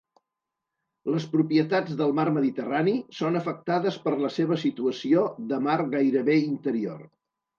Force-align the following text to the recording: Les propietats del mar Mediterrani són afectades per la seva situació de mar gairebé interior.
Les 1.15 1.25
propietats 1.33 1.97
del 1.99 2.13
mar 2.19 2.25
Mediterrani 2.37 2.95
són 3.19 3.37
afectades 3.41 3.99
per 4.07 4.15
la 4.23 4.33
seva 4.37 4.59
situació 4.63 5.27
de 5.53 5.63
mar 5.69 5.79
gairebé 5.95 6.41
interior. 6.49 7.05